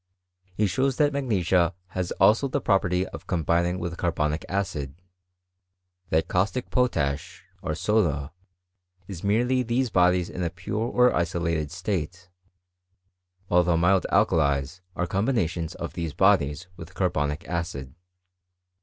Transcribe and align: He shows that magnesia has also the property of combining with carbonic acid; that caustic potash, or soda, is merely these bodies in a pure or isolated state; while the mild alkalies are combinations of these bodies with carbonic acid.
He 0.55 0.65
shows 0.65 0.97
that 0.97 1.13
magnesia 1.13 1.75
has 1.89 2.09
also 2.13 2.47
the 2.47 2.59
property 2.59 3.05
of 3.09 3.27
combining 3.27 3.77
with 3.77 3.97
carbonic 3.97 4.43
acid; 4.49 4.95
that 6.09 6.27
caustic 6.27 6.71
potash, 6.71 7.43
or 7.61 7.75
soda, 7.75 8.31
is 9.07 9.23
merely 9.23 9.61
these 9.61 9.91
bodies 9.91 10.27
in 10.27 10.41
a 10.41 10.49
pure 10.49 10.87
or 10.89 11.13
isolated 11.15 11.69
state; 11.69 12.31
while 13.47 13.61
the 13.61 13.77
mild 13.77 14.07
alkalies 14.11 14.81
are 14.95 15.05
combinations 15.05 15.75
of 15.75 15.93
these 15.93 16.15
bodies 16.15 16.65
with 16.75 16.95
carbonic 16.95 17.47
acid. 17.47 17.93